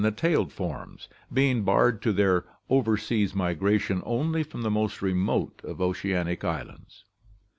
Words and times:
56 0.03 0.17
ORGANIC 0.17 0.33
EVOLUTION 0.33 0.47
tailed 0.47 0.53
forms, 0.53 1.07
being 1.31 1.63
barred 1.63 2.05
in 2.07 2.15
their 2.15 2.45
over 2.71 2.97
seas 2.97 3.35
migration 3.35 4.01
only 4.03 4.41
from 4.41 4.63
the 4.63 4.71
most 4.71 5.03
remote 5.03 5.61
of 5.63 5.79
oceanic 5.79 6.43
islands. 6.43 7.03